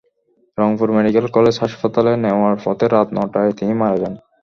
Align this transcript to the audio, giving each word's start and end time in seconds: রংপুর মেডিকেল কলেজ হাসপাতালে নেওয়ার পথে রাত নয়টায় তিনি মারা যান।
রংপুর 0.57 0.89
মেডিকেল 0.95 1.25
কলেজ 1.35 1.55
হাসপাতালে 1.63 2.11
নেওয়ার 2.23 2.55
পথে 2.63 2.85
রাত 2.87 3.07
নয়টায় 3.15 3.51
তিনি 3.59 3.73
মারা 3.81 3.97
যান। 4.01 4.13